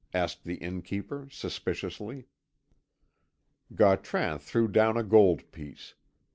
[0.15, 2.25] asked the innkeeper suspiciously.
[3.75, 5.93] Gautran threw down a gold piece.